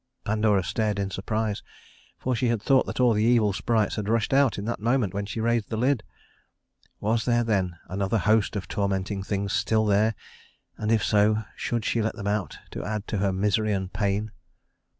[0.23, 1.61] Pandora stared in surprise,
[2.17, 5.13] for she had thought that all the evil sprites had rushed out in that moment
[5.13, 6.01] when she raised the lid.
[6.99, 10.15] Was there, then, another host of tormenting things still there;
[10.75, 14.31] and if so, should she let them out to add to her misery and pain?